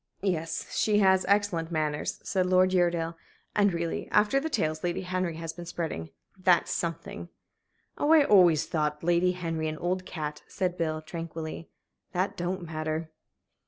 [0.23, 3.13] "Yes, she has excellent manners," said Uredale.
[3.55, 7.29] "And really, after the tales Lady Henry has been spreading that's something!"
[7.99, 11.69] "Oh, I always thought Lady Henry an old cat," said Bill, tranquilly.
[12.13, 13.11] "That don't matter."